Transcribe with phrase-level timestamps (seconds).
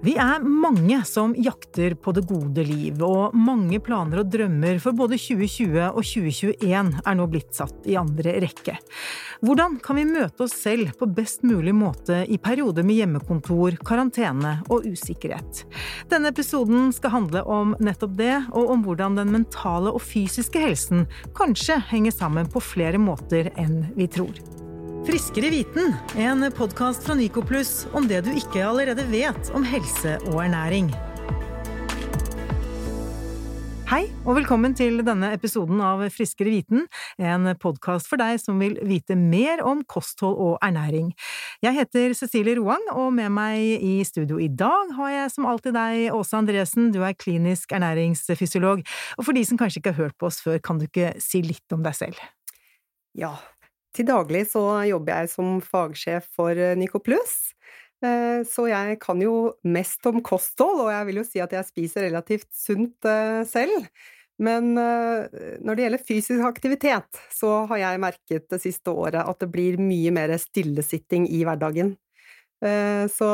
[0.00, 4.96] Vi er mange som jakter på det gode liv, og mange planer og drømmer for
[4.96, 8.78] både 2020 og 2021 er nå blitt satt i andre rekke.
[9.44, 14.54] Hvordan kan vi møte oss selv på best mulig måte i perioder med hjemmekontor, karantene
[14.72, 15.66] og usikkerhet?
[16.08, 21.04] Denne episoden skal handle om nettopp det, og om hvordan den mentale og fysiske helsen
[21.36, 24.40] kanskje henger sammen på flere måter enn vi tror.
[25.00, 30.42] Friskere viten, en podkast fra Nycoplus om det du ikke allerede vet om helse og
[30.44, 30.90] ernæring.
[33.88, 36.84] Hei, og velkommen til denne episoden av Friskere viten,
[37.16, 41.14] en podkast for deg som vil vite mer om kosthold og ernæring.
[41.64, 45.78] Jeg heter Cecilie Roang, og med meg i studio i dag har jeg som alltid
[45.78, 48.84] deg, Åse Andresen, du er klinisk ernæringsfysiolog,
[49.16, 51.40] og for de som kanskje ikke har hørt på oss før, kan du ikke si
[51.46, 52.20] litt om deg selv?
[53.16, 53.32] Ja,
[53.96, 57.34] til daglig så jobber jeg som fagsjef for eh, Nycoplus,
[58.04, 61.68] eh, så jeg kan jo mest om kosthold, og jeg vil jo si at jeg
[61.68, 63.90] spiser relativt sunt eh, selv.
[64.40, 69.50] Men når det gjelder fysisk aktivitet, så har jeg merket det siste året at det
[69.52, 71.90] blir mye mer stillesitting i hverdagen.
[73.12, 73.28] Så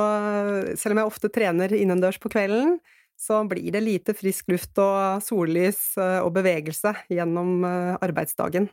[0.74, 2.80] selv om jeg ofte trener innendørs på kvelden,
[3.14, 7.62] så blir det lite frisk luft og sollys og bevegelse gjennom
[8.02, 8.66] arbeidsdagen.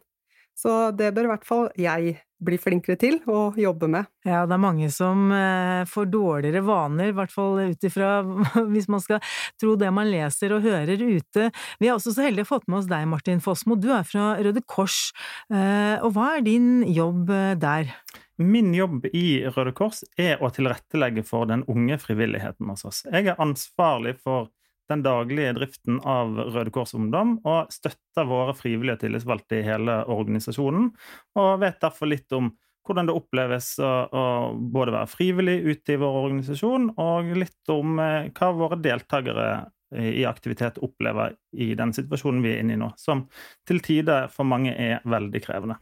[0.57, 4.09] Så det bør i hvert fall jeg bli flinkere til å jobbe med.
[4.27, 8.17] Ja, det er mange som eh, får dårligere vaner, i hvert fall ut ifra
[8.73, 9.23] hvis man skal
[9.61, 11.49] tro det man leser og hører ute.
[11.79, 13.77] Vi er også så heldige å fått med oss deg, Martin Fossmo.
[13.79, 15.11] Du er fra Røde Kors,
[15.53, 17.93] eh, og hva er din jobb eh, der?
[18.41, 23.03] Min jobb i Røde Kors er å tilrettelegge for den unge frivilligheten hos oss.
[23.07, 24.51] Jeg er ansvarlig for
[24.93, 30.91] den daglige driften av Røde Kors Ungdom, og støtter våre frivillige tillitsvalgte i hele organisasjonen.
[31.39, 35.99] Og vet derfor litt om hvordan det oppleves å, å både være frivillig ute i
[36.01, 39.47] vår organisasjon, og litt om eh, hva våre deltakere
[39.93, 43.27] i aktivitet opplever i den situasjonen vi er inne i nå, som
[43.67, 45.77] til tider for mange er veldig krevende.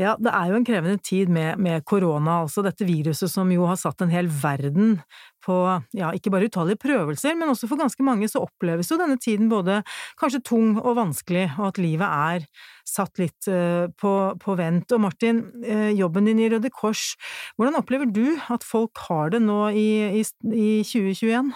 [0.00, 3.68] Ja, det er jo en krevende tid med, med korona, altså dette viruset som jo
[3.70, 4.98] har satt en hel verden
[5.44, 5.56] på
[5.96, 9.50] ja, ikke bare utallige prøvelser, men også for ganske mange så oppleves jo denne tiden
[9.52, 9.82] både
[10.20, 12.46] kanskje tung og vanskelig, og at livet er
[12.88, 14.92] satt litt uh, på, på, vent.
[14.96, 17.12] Og Martin, uh, jobben din i Røde Kors,
[17.56, 19.88] hvordan opplever du at folk har det nå i,
[20.20, 21.54] i, i 2021?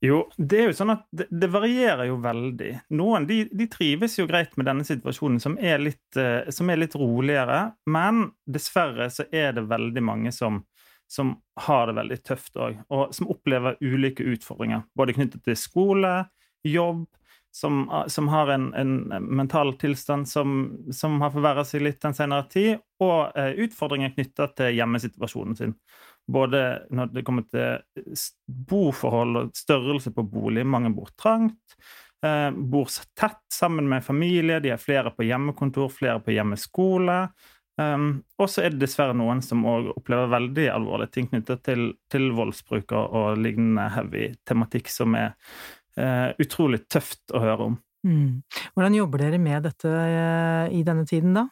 [0.00, 2.70] Jo, det er jo sånn at det, det varierer jo veldig.
[2.94, 6.78] Noen de, de, trives jo greit med denne situasjonen, som er, litt, uh, som er
[6.78, 7.72] litt roligere.
[7.90, 10.62] Men dessverre så er det veldig mange som,
[11.10, 11.34] som
[11.66, 14.86] har det veldig tøft òg, og som opplever ulike utfordringer.
[14.94, 16.14] Både knyttet til skole,
[16.62, 17.06] jobb,
[17.50, 22.46] som, som har en, en, mental tilstand som, som har forverret seg litt den senere
[22.52, 25.74] tid, og eh, utfordringer knyttet til hjemmesituasjonen sin.
[26.28, 26.62] Både
[26.92, 30.66] når det kommer til boforhold og størrelse på bolig.
[30.68, 31.78] Mange bor trangt,
[32.24, 37.22] eh, bor tett sammen med familie, de er flere på hjemmekontor, flere på hjemmeskole.
[37.78, 41.92] Um, og så er det dessverre noen som òg opplever veldig alvorlige ting knyttet til,
[42.10, 45.36] til voldsbruk og, lignende heavy tematikk, som er
[45.94, 47.76] uh, utrolig tøft å høre om.
[48.06, 48.42] Mm.
[48.74, 51.46] Hvordan jobber dere med dette uh, i denne tiden, da?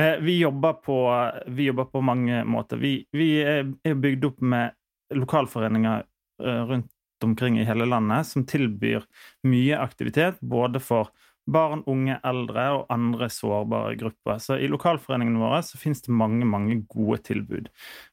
[0.00, 2.76] Eh, vi jobber, på, vi jobber på mange måter.
[2.76, 4.74] Vi, vi er bygd opp med
[5.14, 6.04] lokalforeninger
[6.44, 6.92] eh, rundt
[7.24, 9.06] omkring i hele landet som tilbyr
[9.48, 11.08] mye aktivitet, både for
[11.46, 14.40] barn, unge, eldre og andre sårbare grupper.
[14.42, 17.70] Så i lokalforeningene våre så finnes det mange, mange gode tilbud.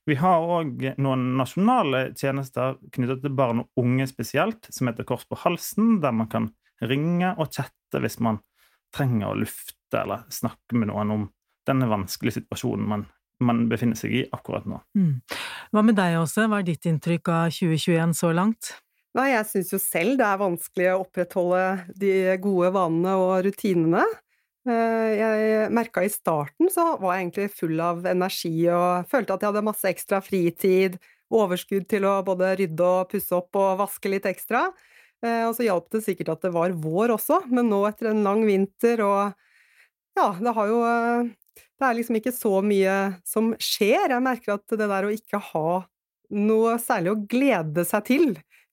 [0.08, 5.26] Vi har òg noen nasjonale tjenester knyttet til barn og unge spesielt, som heter Kors
[5.28, 6.52] på halsen, der man kan
[6.84, 8.40] ringe og chatte hvis man
[8.94, 11.32] trenger å lufte eller snakke med noen om
[11.69, 13.06] denne vanskelige situasjonen man,
[13.44, 14.79] man befinner seg i akkurat nå.
[14.97, 15.19] Mm.
[15.74, 18.74] Hva med deg også, hva er ditt inntrykk av 2021 så langt?
[19.13, 21.63] Nei, jeg syns jo selv det er vanskelig å opprettholde
[22.02, 24.06] de gode vanene og rutinene.
[24.63, 29.44] Eh, jeg merka i starten så var jeg egentlig full av energi og følte at
[29.44, 30.97] jeg hadde masse ekstra fritid,
[31.34, 34.66] overskudd til å både rydde og pusse opp og vaske litt ekstra.
[35.23, 38.26] Eh, og så hjalp det sikkert at det var vår også, men nå etter en
[38.26, 39.38] lang vinter og
[40.17, 42.96] ja, det har jo eh, det er liksom ikke så mye
[43.28, 44.14] som skjer.
[44.14, 45.84] Jeg merker at det der å ikke ha
[46.34, 48.28] noe særlig å glede seg til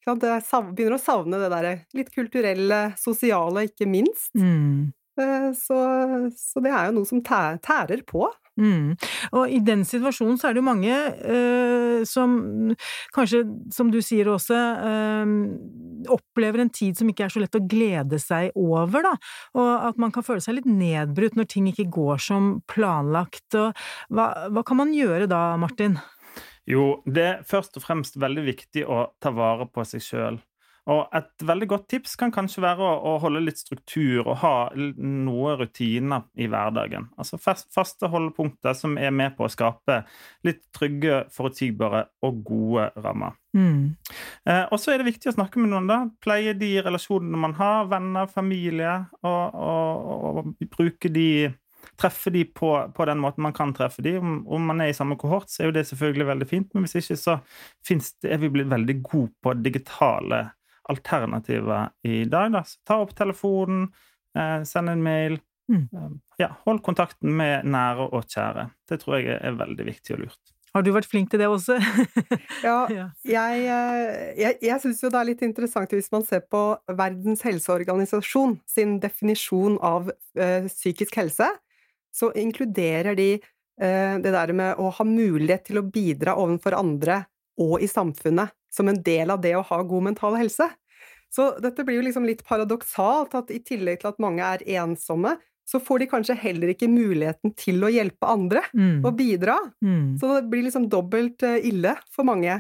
[0.07, 4.33] Jeg begynner å savne det der litt kulturelle, sosiale, ikke minst.
[4.39, 4.93] Mm.
[5.19, 5.81] Eh, så,
[6.37, 8.29] så, det er jo noe som tærer på.
[8.61, 8.93] Mm.
[9.39, 12.35] Og i den situasjonen så er det jo mange eh, som
[13.15, 14.59] kanskje, som du sier også,
[14.91, 15.33] eh,
[16.13, 19.15] opplever en tid som ikke er så lett å glede seg over, da.
[19.57, 23.49] Og at man kan føle seg litt nedbrutt når ting ikke går som planlagt.
[23.57, 23.73] Og
[24.13, 25.99] hva, hva kan man gjøre da, Martin?
[26.69, 30.41] Jo, det er først og fremst veldig viktig å ta vare på seg sjøl.
[30.89, 34.55] Og et veldig godt tips kan kanskje være å, å holde litt struktur og ha
[34.75, 37.11] noe rutiner i hverdagen.
[37.21, 40.01] Altså fast, faste holdepunkter som er med på å skape
[40.47, 43.37] litt trygge, forutsigbare og gode rammer.
[43.57, 43.97] Mm.
[44.47, 46.03] Eh, og så er det viktig å snakke med noen, da.
[46.23, 51.31] Pleie de relasjonene man har, venner, familie, og, og, og bruke de
[52.01, 54.17] treffe de på, på, den måten man kan treffe de.
[54.21, 56.87] Om, om, man er i samme kohort, så er jo det selvfølgelig veldig fint, men
[56.87, 57.39] hvis ikke så
[57.91, 60.45] det, er vi blitt veldig gode på digitale
[60.91, 62.53] alternativer i dag.
[62.57, 62.65] Da.
[62.67, 63.89] Så ta opp telefonen,
[64.37, 65.41] eh, send en mail.
[65.71, 65.89] Mm.
[65.93, 66.09] Eh,
[66.43, 68.71] ja, hold kontakten med nære og kjære.
[68.91, 70.57] Det tror jeg er veldig viktig og lurt.
[70.71, 71.81] Har du vært flink til det også?
[72.67, 76.63] ja, jeg, eh, jeg, jeg syns jo det er litt interessant hvis man ser på
[76.87, 81.49] Verdens helseorganisasjon sin definisjon av uh, psykisk helse,
[82.15, 87.25] så inkluderer de uh, det der med å ha mulighet til å bidra overfor andre
[87.61, 90.71] og i samfunnet som en del av det å ha god mental helse.
[91.31, 95.37] Så dette blir jo liksom litt paradoksalt, at i tillegg til at mange er ensomme,
[95.71, 99.05] så får de kanskje heller ikke muligheten til å hjelpe andre mm.
[99.05, 99.55] og bidra.
[99.85, 100.17] Mm.
[100.19, 102.57] Så det blir liksom dobbelt eh, ille for mange.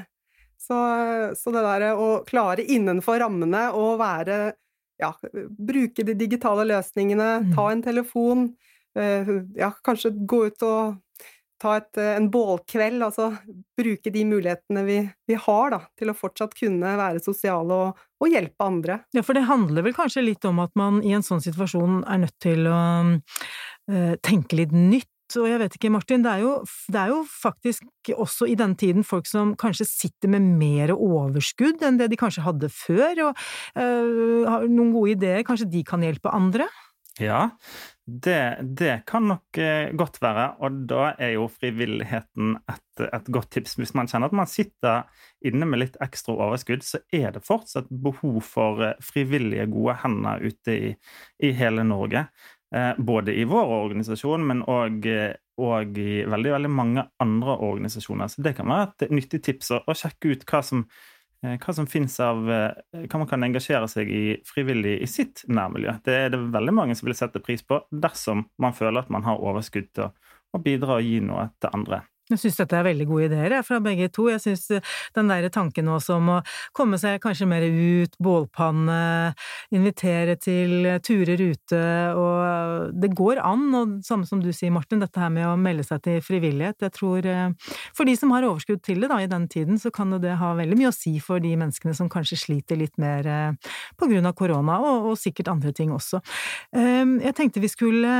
[0.60, 0.76] Så,
[1.34, 4.40] så det der å klare innenfor rammene og være
[5.00, 5.14] Ja,
[5.56, 7.52] bruke de digitale løsningene, mm.
[7.56, 8.42] ta en telefon,
[8.92, 10.98] eh, ja, kanskje gå ut og
[11.60, 13.30] ta et, eh, en bålkveld, altså
[13.78, 14.98] bruke de mulighetene vi,
[15.28, 19.00] vi har da, til å fortsatt kunne være sosiale og, og, hjelpe andre.
[19.16, 22.24] Ja, for det handler vel kanskje litt om at man i en sånn situasjon er
[22.24, 25.08] nødt til å øh, tenke litt nytt.
[25.38, 26.52] Og jeg vet ikke, Martin, det er, jo,
[26.90, 31.84] det er jo faktisk også i denne tiden folk som kanskje sitter med mer overskudd
[31.86, 33.44] enn det de kanskje hadde før, og
[33.78, 35.44] øh, har noen gode ideer.
[35.46, 36.66] Kanskje de kan hjelpe andre?
[37.20, 37.50] Ja,
[38.10, 43.50] det, det, kan nok eh, godt være, og da er jo frivilligheten et, et, godt
[43.54, 43.76] tips.
[43.78, 45.04] Hvis man kjenner at man sitter
[45.46, 50.42] inne med litt ekstra overskudd, så er det fortsatt behov for eh, frivillige, gode hender
[50.42, 50.94] ute i,
[51.46, 52.26] i hele Norge.
[52.74, 58.30] Eh, både i vår organisasjon, men òg eh, i veldig, veldig mange andre organisasjoner.
[58.32, 60.86] Så det kan være et nyttig tips å, å sjekke ut hva som
[61.40, 65.96] hva som finnes av eh, hva man kan engasjere seg i frivillig i sitt nærmiljø.
[66.04, 69.24] Det er det veldig mange som vil sette pris på dersom man føler at man
[69.24, 70.10] har overskudd til
[70.52, 72.02] å bidra og gi noe til andre.
[72.30, 74.28] Jeg syns dette er veldig gode ideer fra begge to.
[74.30, 76.40] Jeg syns eh, den der tanken også om å
[76.76, 79.00] komme seg kanskje mer ut, bålpanne,
[79.74, 81.82] invitere til turer ute,
[82.18, 85.84] og det går an, og samme som du sier, Martin, dette her med å melde
[85.86, 86.80] seg til frivillighet.
[86.86, 89.92] Jeg tror eh, for de som har overskudd til det da, i den tiden, så
[89.94, 92.96] kan jo det ha veldig mye å si for de menneskene som kanskje sliter litt
[93.00, 96.22] mer eh, på grunn av korona, og, og sikkert andre ting også.
[96.76, 98.14] Ehm, jeg tenkte vi skulle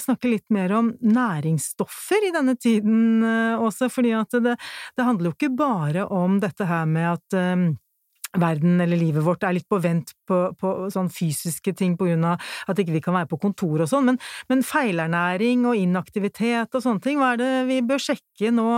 [0.00, 3.24] snakke litt mer om næringsstoffer i denne tiden
[3.58, 4.56] også, fordi at det,
[4.96, 7.70] det handler jo ikke bare om dette her med at um,
[8.38, 12.28] verden eller livet vårt er litt på vent på, på sånn fysiske ting på grunn
[12.28, 14.20] av at ikke vi kan være på kontor og sånn, men,
[14.52, 18.68] men, feilernæring og inaktivitet og sånne ting, hva er det vi bør sjekke nå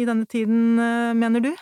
[0.00, 1.52] i denne tiden, eh, mener du?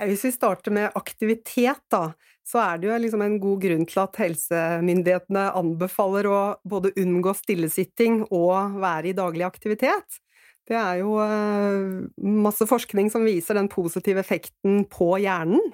[0.00, 2.14] Hvis vi starter med aktivitet, da,
[2.46, 7.34] så er det jo liksom en god grunn til at helsemyndighetene anbefaler å både unngå
[7.36, 10.22] stillesitting og være i daglig aktivitet.
[10.70, 15.72] Det er jo eh, masse forskning som viser den positive effekten på hjernen.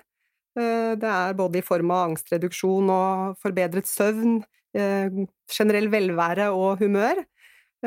[0.56, 4.38] Eh, det er både i form av angstreduksjon og forbedret søvn,
[4.76, 5.18] eh,
[5.52, 7.24] generell velvære og humør.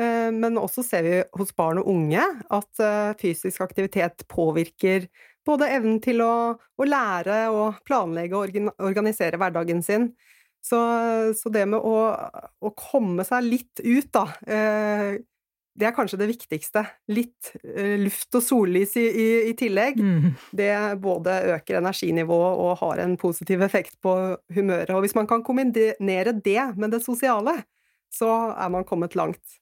[0.00, 2.22] Men også ser vi hos barn og unge
[2.56, 2.82] at
[3.20, 5.08] fysisk aktivitet påvirker
[5.44, 10.06] både evnen til å, å lære og planlegge og organisere hverdagen sin.
[10.64, 10.78] Så,
[11.36, 11.98] så det med å,
[12.62, 14.24] å, komme seg litt ut, da,
[15.80, 16.84] det er kanskje det viktigste.
[17.12, 20.00] Litt uh, luft og sollys i, i, i tillegg.
[20.00, 20.28] Mm.
[20.56, 20.70] Det
[21.02, 24.14] både øker energinivået og har en positiv effekt på
[24.54, 24.92] humøret.
[24.94, 27.56] Og hvis man kan kombinere det med det sosiale,
[28.12, 29.58] så er man kommet langt.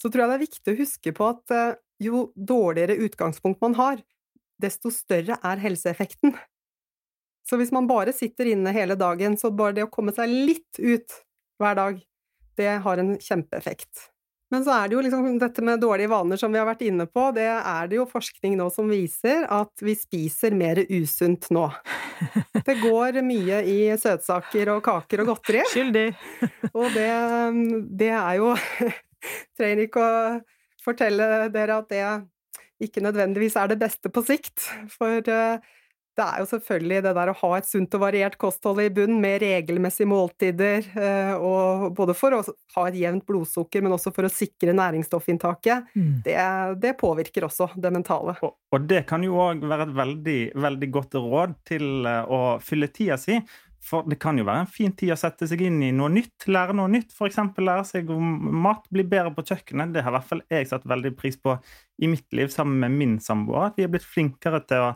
[0.00, 3.76] Så tror jeg det er viktig å huske på at uh, jo dårligere utgangspunkt man
[3.78, 4.00] har,
[4.62, 6.34] desto større er helseeffekten.
[7.48, 10.78] Så hvis man bare sitter inne hele dagen, så bare det å komme seg litt
[10.78, 11.22] ut
[11.62, 12.00] hver dag,
[12.58, 14.11] det har en kjempeeffekt.
[14.52, 17.06] Men så er det jo liksom dette med dårlige vaner som vi har vært inne
[17.08, 21.70] på, det er det jo forskning nå som viser at vi spiser mer usunt nå.
[22.66, 25.64] Det går mye i søtsaker og kaker og godteri.
[25.72, 26.04] Skyldig.
[26.78, 27.08] Og det,
[27.98, 28.52] det er jo
[29.58, 30.20] Trenger ikke å
[30.82, 32.04] fortelle dere at det
[32.82, 34.68] ikke nødvendigvis er det beste på sikt.
[34.90, 35.72] For eh,
[36.18, 39.16] det er jo selvfølgelig det der å ha et sunt og variert kosthold i bunn,
[39.22, 42.42] med regelmessige måltider, eh, og både for å
[42.76, 46.14] ha et jevnt blodsukker, men også for å sikre næringsstoffinntaket, mm.
[46.26, 46.36] det,
[46.84, 48.36] det, påvirker også det mentale.
[48.44, 52.42] Og, og det kan jo òg være et veldig, veldig godt råd til eh, å
[52.62, 53.40] fylle tida si.
[53.82, 56.46] For det kan jo være en fin tid å sette seg inn i noe nytt,
[56.46, 57.10] lære noe nytt.
[57.16, 57.40] F.eks.
[57.58, 58.28] lære seg om
[58.62, 59.90] mat, bli bedre på kjøkkenet.
[59.96, 61.56] Det har i hvert fall jeg satt veldig pris på
[61.98, 63.72] i mitt liv sammen med min samboer.
[63.72, 64.92] At vi er blitt flinkere til å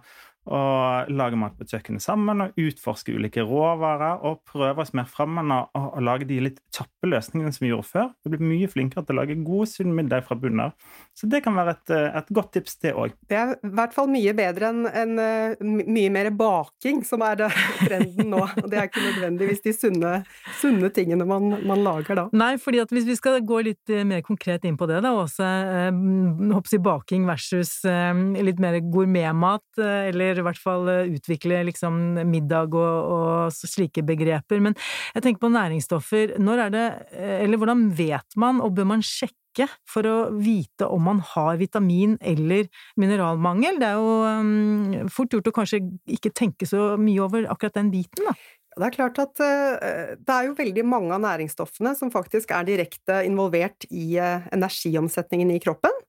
[0.47, 5.41] og lage mat på kjøkkenet sammen og utforske ulike råvarer og prøve oss mer fram
[5.43, 8.11] enn å, å, lage de litt kjappe løsningene som vi gjorde før.
[8.23, 10.93] Vi blir mye flinkere til å lage god, sunn middag fra bunnen av.
[11.17, 13.17] Så det kan være et, et godt tips, det òg.
[13.26, 17.41] Det er i hvert fall mye bedre enn en, eh, mye mer baking, som er
[17.43, 17.50] det,
[17.87, 18.45] trenden nå.
[18.62, 20.15] Og det er ikke nødvendigvis de sunne,
[20.61, 22.26] sunne tingene man, man, lager da.
[22.37, 25.15] Nei, fordi at hvis vi skal gå litt eh, mer konkret inn på det, da,
[25.17, 25.47] også
[25.91, 28.15] eh, baking versus eh,
[28.47, 33.57] litt mer gourmetmat, eh, eller eller i hvert fall eh, utvikle liksom middag og, og,
[33.57, 34.61] slike begreper.
[34.62, 34.76] Men
[35.14, 36.37] jeg tenker på næringsstoffer.
[36.43, 40.88] Når er det eh, Eller hvordan vet man, og bør man sjekke for å vite
[40.93, 42.69] om man har vitamin- eller
[43.00, 43.81] mineralmangel?
[43.81, 45.81] Det er jo um, fort gjort å kanskje
[46.19, 48.37] ikke tenke så mye over akkurat den biten, da.
[48.76, 52.69] Det er klart at uh, det er jo veldig mange av næringsstoffene som faktisk er
[52.69, 56.05] direkte involvert i energiomsetningen i kroppen.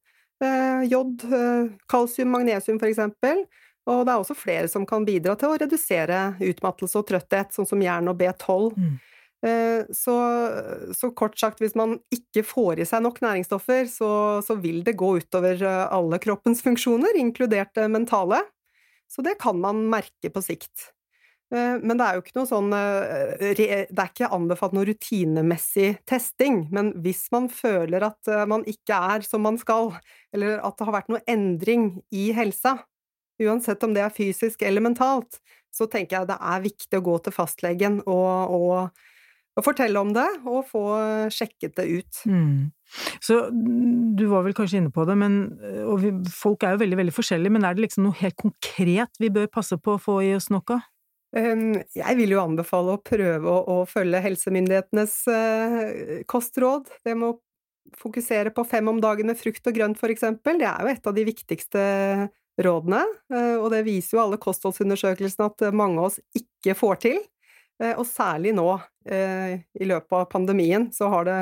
[0.86, 1.24] Jod,
[1.90, 3.40] kalsium, magnesium for eksempel.
[3.88, 7.70] Og det er også flere som kan bidra til å redusere utmattelse og trøtthet, sånn
[7.70, 8.74] som jern og B12.
[8.76, 8.98] Mm.
[9.46, 10.16] Eh, så,
[10.98, 14.12] så, kort sagt, hvis man ikke får i seg nok næringsstoffer, så,
[14.46, 18.42] så, vil det gå utover eh, alle kroppens funksjoner, inkludert det mentale.
[19.08, 20.90] Så det kan man merke på sikt.
[21.54, 26.66] Eh, men det er jo ikke noe sånn Det er ikke anbefalt noe rutinemessig testing,
[26.74, 29.94] men hvis man føler at man ikke er som man skal,
[30.36, 32.80] eller at det har vært noe endring i helsa,
[33.44, 35.40] uansett om det er fysisk eller mentalt,
[35.74, 39.06] så tenker jeg det er viktig å gå til fastlegen og, og,
[39.58, 40.84] og fortelle om det, og få
[41.34, 42.22] sjekket det ut.
[42.26, 42.74] Mm.
[43.22, 45.40] Så du var vel kanskje inne på det, men,
[45.86, 49.22] og vi, folk er jo veldig, veldig forskjellige, men er det liksom noe helt konkret
[49.22, 50.86] vi bør passe på å få i oss noe av?
[51.36, 56.88] Ehm, jeg vil jo anbefale å prøve å, å følge helsemyndighetenes uh, kostråd.
[57.04, 60.60] Det med å fokusere på fem om dagen med frukt og grønt, for eksempel.
[60.62, 61.84] Det er jo et av de viktigste
[62.58, 67.22] rådene, eh, og det viser jo alle kostholdsundersøkelsene at mange av oss ikke får til.
[67.82, 68.68] Eh, og særlig nå,
[69.06, 71.40] eh, i løpet av pandemien, så har det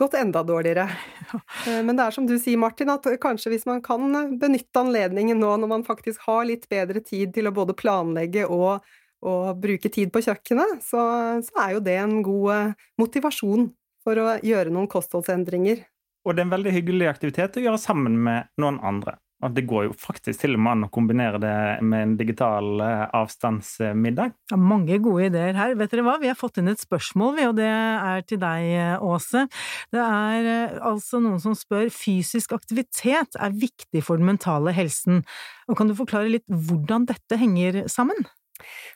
[0.00, 0.88] gått enda dårligere.
[1.86, 4.08] Men det er som du sier, Martin, at kanskje hvis man kan
[4.40, 8.82] benytte anledningen nå når man faktisk har litt bedre tid til å både planlegge og,
[9.22, 11.04] og bruke tid på kjøkkenet, så,
[11.44, 13.68] så, er jo det en god motivasjon
[14.04, 15.84] for å gjøre noen kostholdsendringer.
[16.24, 19.18] Og det er en veldig hyggelig aktivitet å gjøre sammen med noen andre.
[19.44, 22.80] Og det går jo faktisk til og med an å kombinere det med en digital
[22.80, 24.32] eh, avstandsmiddag.
[24.52, 25.74] Ja, mange gode ideer her.
[25.76, 28.70] Vet dere hva, vi har fått inn et spørsmål, og det er til deg,
[29.04, 29.44] Åse.
[29.92, 35.20] Det er eh, altså noen som spør fysisk aktivitet er viktig for den mentale helsen.
[35.68, 38.24] Og kan du forklare litt hvordan dette henger sammen?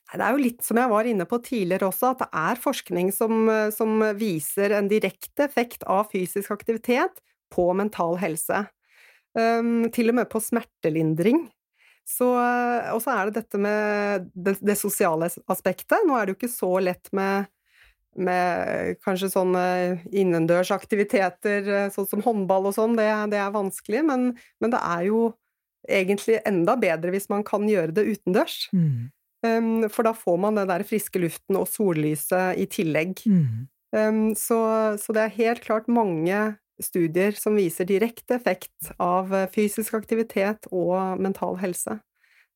[0.09, 3.11] Det er jo litt som jeg var inne på tidligere også, at det er forskning
[3.13, 7.21] som, som viser en direkte effekt av fysisk aktivitet
[7.53, 8.65] på mental helse.
[9.39, 11.45] Um, til og med på smertelindring.
[12.09, 12.27] Så,
[12.95, 16.07] og så er det dette med det, det, sosiale aspektet.
[16.09, 17.51] Nå er det jo ikke så lett med,
[18.17, 19.65] med kanskje sånne
[20.09, 25.05] innendørs aktiviteter, sånn som håndball og sånn, det, det, er vanskelig, men, men, det er
[25.11, 25.21] jo
[25.85, 28.57] egentlig enda bedre hvis man kan gjøre det utendørs.
[28.73, 29.11] Mm.
[29.45, 33.21] Um, for da får man den der friske luften og sollyset i tillegg.
[33.29, 33.69] Mm.
[33.95, 34.59] Um, så,
[35.01, 36.41] så, det er helt klart mange
[36.83, 41.99] studier som viser direkte effekt av eh, fysisk aktivitet og mental helse.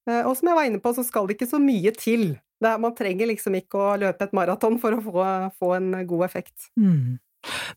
[0.08, 2.32] Eh, og som jeg var inne på, så skal det ikke så mye til.
[2.62, 5.26] Er, man trenger liksom ikke å løpe et maraton for å få,
[5.58, 6.70] få en god effekt.
[6.78, 7.18] Mm.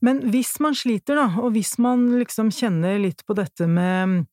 [0.06, 4.28] Men hvis man sliter, da, og hvis man liksom kjenner litt på dette med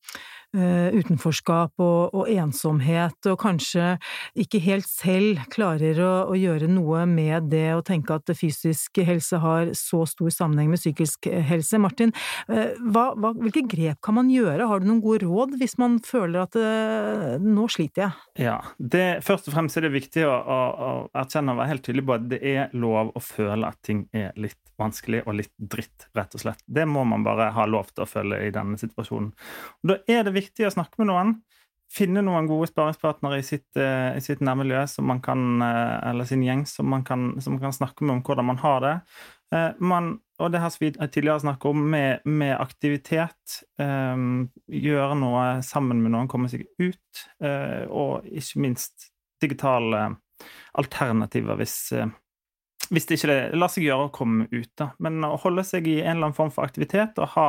[0.53, 3.95] utenforskap og, og, ensomhet, og kanskje
[4.39, 9.41] ikke helt selv klarer å, å, gjøre noe med det å tenke at fysisk helse
[9.43, 11.81] har så stor sammenheng med psykisk helse.
[11.83, 12.13] Martin,
[12.51, 14.69] uh, hva, hva, hvilke grep kan man gjøre?
[14.69, 18.47] Har du noen gode råd hvis man føler at uh, nå sliter jeg?
[18.49, 20.93] Ja, det, Først og fremst er det viktig å, å, å
[21.23, 24.33] erkjenne og være helt tydelig på at det er lov å føle at ting er
[24.41, 26.63] litt vanskelig og litt dritt, rett og slett.
[26.67, 29.31] Det må man bare ha lov til å føle i denne situasjonen.
[29.83, 31.35] Og da er det viktig å snakke med noen.
[31.93, 36.29] Finne noen gode sparingspartnere i sitt, uh, i sitt nærmiljø som man kan, uh, eller
[36.29, 38.95] sin gjeng som man, kan, som man kan snakke med om hvordan man har det.
[39.53, 43.59] Uh, man, og det har vi tidligere snakket om, med, med aktivitet.
[43.77, 47.27] Um, gjøre noe sammen med noen, komme seg ut.
[47.93, 49.11] og ikke minst
[49.43, 50.15] digitale
[50.79, 51.77] alternativer hvis,
[52.89, 54.71] hvis det ikke lar seg gjøre å komme ut.
[54.81, 54.95] Da.
[55.03, 57.49] Men å holde seg i en eller annen form for aktivitet og ha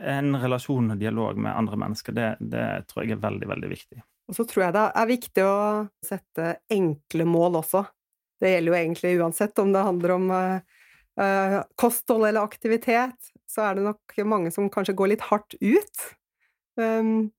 [0.00, 4.02] en relasjon og dialog med andre mennesker, det, det tror jeg er veldig, veldig viktig.
[4.26, 5.58] Og så tror jeg det er viktig å
[6.04, 7.84] sette enkle mål også.
[8.42, 13.78] Det gjelder jo egentlig uansett om det handler om uh, kosthold eller aktivitet, så er
[13.78, 16.06] det nok mange som kanskje går litt hardt ut.
[16.76, 17.30] Um,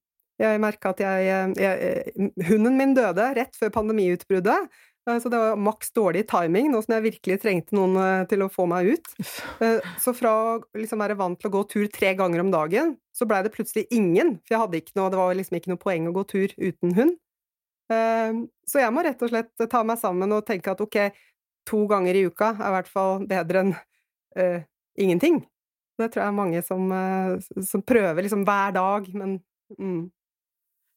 [0.42, 5.60] jeg merka at jeg, jeg, Hunden min døde rett før pandemiutbruddet, Eh, så det var
[5.60, 9.14] maks dårlig timing, nå som jeg virkelig trengte noen eh, til å få meg ut.
[9.64, 12.92] Eh, så fra å liksom være vant til å gå tur tre ganger om dagen,
[13.16, 14.36] så blei det plutselig ingen.
[14.44, 16.94] For jeg hadde ikke noe, det var liksom ikke noe poeng å gå tur uten
[16.98, 17.16] hund.
[18.68, 20.98] Så jeg må rett og slett ta meg sammen og tenke at ok,
[21.68, 23.74] to ganger i uka er i hvert fall bedre enn
[24.40, 24.60] uh,
[25.00, 25.42] ingenting.
[25.98, 29.38] Det tror jeg er mange som, uh, som prøver liksom hver dag, men
[29.78, 30.02] mm.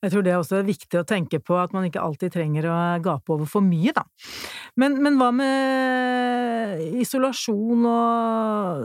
[0.00, 2.76] Jeg tror det er også viktig å tenke på, at man ikke alltid trenger å
[3.04, 4.07] gape over for mye, da.
[4.80, 8.85] Men, men hva med isolasjon og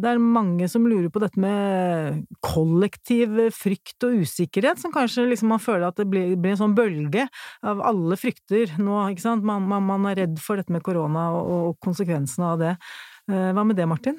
[0.00, 5.52] Det er mange som lurer på dette med kollektiv frykt og usikkerhet, som kanskje liksom
[5.54, 7.28] man føler at det blir, blir en sånn bølge
[7.66, 9.46] av alle frykter nå, ikke sant.
[9.46, 12.74] Man, man, man er redd for dette med korona og, og konsekvensene av det.
[13.30, 14.18] Eh, hva med det, Martin?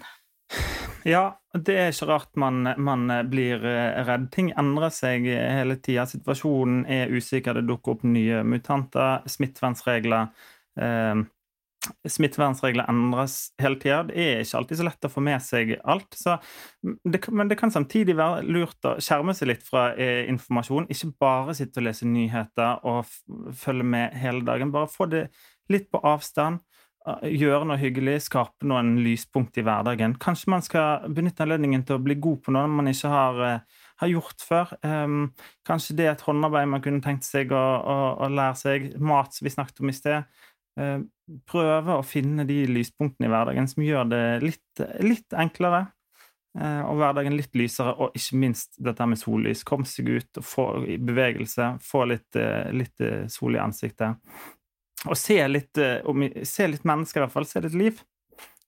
[1.07, 1.23] Ja,
[1.57, 4.29] det er ikke rart man, man blir eh, redd.
[4.33, 6.05] Ting endrer seg hele tida.
[6.09, 9.23] Situasjonen er usikker, det dukker opp nye mutanter.
[9.29, 10.29] Smittevernregler
[10.77, 11.23] eh,
[12.07, 14.03] Smittevernregler endres hele tida.
[14.05, 16.17] Det er ikke alltid så lett å få med seg alt.
[16.81, 20.85] Det, men det kan samtidig være lurt å skjerme seg litt fra eh, informasjon.
[20.93, 23.09] Ikke bare sitte og lese nyheter og
[23.57, 24.73] følge med hele dagen.
[24.73, 25.25] Bare få det
[25.73, 26.61] litt på avstand
[27.01, 30.13] gjøre noe hyggelig, skape noen lyspunkt i hverdagen.
[30.21, 33.87] Kanskje man skal benytte anledningen til å bli god på noe man ikke har, uh,
[34.03, 34.75] har gjort før.
[34.85, 35.31] Um,
[35.67, 38.91] kanskje det er et håndarbeid man kunne tenkt seg å, å, å lære seg.
[39.01, 40.45] Mat, som vi snakket om i sted.
[40.77, 41.07] Um,
[41.49, 45.87] prøve å finne de lyspunktene i hverdagen som gjør det litt, litt enklere.
[46.51, 49.65] Uh, og hverdagen litt lysere, og ikke minst dette med sollys.
[49.65, 51.75] Kom seg ut og få bevegelse.
[51.81, 52.41] Få litt,
[52.77, 54.21] litt sol i ansiktet
[55.09, 57.47] å se litt, eh, se litt mennesker, i hvert fall.
[57.49, 58.01] Se litt liv.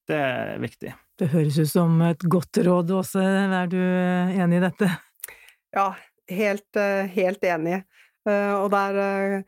[0.07, 0.93] Det er viktig.
[1.19, 3.21] Det høres ut som et godt råd, Åse.
[3.23, 4.89] Er du eh, enig i dette?
[5.73, 5.93] Ja,
[6.31, 7.83] helt, eh, helt enig.
[8.23, 8.95] Og der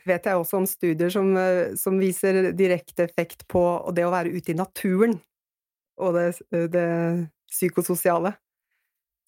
[0.03, 1.29] vet jeg også om studier som,
[1.79, 3.61] som viser direkte effekt på
[3.95, 5.13] det å være ute i naturen
[5.95, 6.25] og det,
[6.73, 6.89] det
[7.47, 8.33] psykososiale.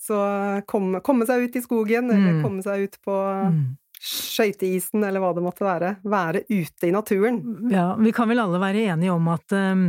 [0.03, 0.19] Så
[0.67, 2.41] komme, komme, seg ut i skogen, eller mm.
[2.43, 3.63] komme seg ut på mm
[4.01, 5.95] skøyteisen, eller hva det måtte være.
[6.07, 7.41] Være ute i naturen.
[7.73, 9.87] Ja, vi kan vel alle være enige om at um,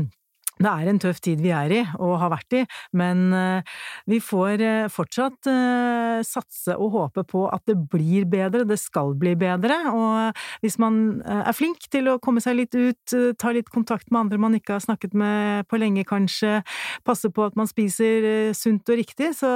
[0.59, 2.63] det er en tøff tid vi er i, og har vært i,
[2.99, 3.77] men uh,
[4.11, 9.15] vi får uh, fortsatt uh, satse og håpe på at det blir bedre, det skal
[9.19, 13.71] bli bedre, og hvis man er flink til å komme seg litt ut, ta litt
[13.71, 16.59] kontakt med andre man ikke har snakket med på lenge kanskje,
[17.07, 19.53] passe på at man spiser sunt og riktig, så,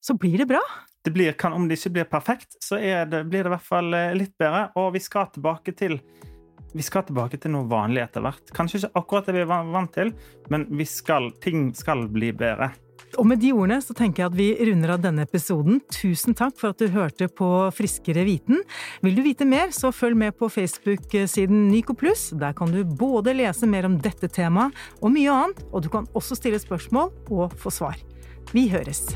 [0.00, 0.62] så blir det bra
[1.08, 3.94] det blir, kan, om det ikke blir perfekt, så det, blir det i hvert fall
[3.96, 4.66] eh, litt bedre.
[4.76, 6.00] Og vi skal tilbake til
[6.76, 8.50] vi skal tilbake til noe vanlig etter hvert.
[8.52, 10.12] Kanskje ikke akkurat det vi er vant til,
[10.52, 12.68] men skal, ting skal bli bedre.
[13.16, 15.80] Og med de ordene så tenker jeg at vi runder av denne episoden.
[15.88, 18.60] Tusen takk for at du hørte på Friskere viten.
[19.00, 22.28] Vil du vite mer, så følg med på Facebook-siden Nyco Pluss.
[22.36, 26.10] Der kan du både lese mer om dette temaet og mye annet, og du kan
[26.12, 27.96] også stille spørsmål og få svar.
[28.52, 29.06] Vi høres!